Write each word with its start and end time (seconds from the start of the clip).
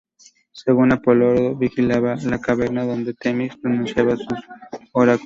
Según 0.51 0.93
Apolodoro, 0.93 1.55
vigilaba 1.55 2.15
la 2.15 2.41
caverna 2.41 2.85
donde 2.87 3.13
Temis 3.13 3.55
pronunciaba 3.57 4.17
sus 4.17 4.39
oráculos. 4.93 5.19